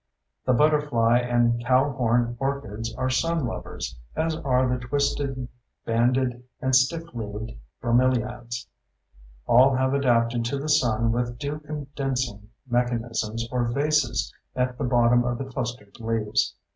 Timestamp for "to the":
10.45-10.69